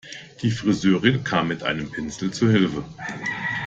Die 0.41 0.49
Friseurin 0.49 1.23
kam 1.23 1.49
mit 1.49 1.61
einem 1.61 1.91
Pinsel 1.91 2.31
zu 2.31 2.49
Hilfe. 2.49 2.83